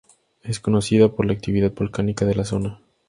Es 0.41 0.59
conocida 0.59 1.09
por 1.09 1.27
la 1.27 1.33
actividad 1.33 1.73
volcánica 1.75 2.25
de 2.25 2.33
la 2.33 2.43
zona. 2.43 2.81